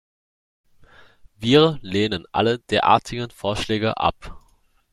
Wir 1.35 1.77
lehnen 1.83 2.25
alle 2.31 2.57
derartigen 2.57 3.29
Vorschläge 3.29 3.97
ab. 3.97 4.35